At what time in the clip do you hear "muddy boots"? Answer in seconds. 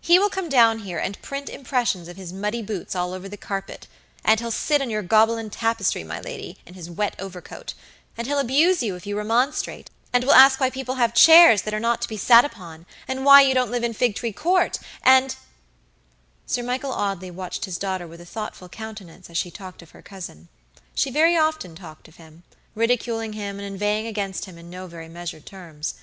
2.32-2.96